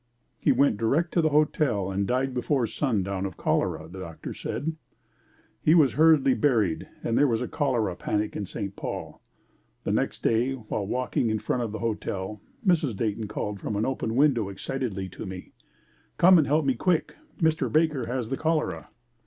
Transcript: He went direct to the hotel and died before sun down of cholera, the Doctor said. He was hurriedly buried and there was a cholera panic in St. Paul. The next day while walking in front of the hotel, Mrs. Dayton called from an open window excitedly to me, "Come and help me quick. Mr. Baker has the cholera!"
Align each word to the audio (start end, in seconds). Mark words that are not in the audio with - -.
He 0.39 0.51
went 0.51 0.77
direct 0.77 1.11
to 1.13 1.21
the 1.21 1.29
hotel 1.29 1.91
and 1.91 2.07
died 2.07 2.33
before 2.33 2.65
sun 2.65 3.03
down 3.03 3.23
of 3.23 3.37
cholera, 3.37 3.87
the 3.87 3.99
Doctor 3.99 4.33
said. 4.33 4.75
He 5.61 5.75
was 5.75 5.93
hurriedly 5.93 6.33
buried 6.33 6.87
and 7.03 7.15
there 7.15 7.27
was 7.27 7.39
a 7.39 7.47
cholera 7.47 7.95
panic 7.95 8.35
in 8.35 8.47
St. 8.47 8.75
Paul. 8.75 9.21
The 9.83 9.91
next 9.91 10.23
day 10.23 10.53
while 10.53 10.87
walking 10.87 11.29
in 11.29 11.37
front 11.37 11.61
of 11.61 11.71
the 11.71 11.77
hotel, 11.85 12.41
Mrs. 12.65 12.95
Dayton 12.95 13.27
called 13.27 13.59
from 13.61 13.75
an 13.75 13.85
open 13.85 14.15
window 14.15 14.49
excitedly 14.49 15.07
to 15.09 15.27
me, 15.27 15.51
"Come 16.17 16.39
and 16.39 16.47
help 16.47 16.65
me 16.65 16.73
quick. 16.73 17.13
Mr. 17.37 17.71
Baker 17.71 18.07
has 18.07 18.29
the 18.31 18.37
cholera!" 18.37 18.89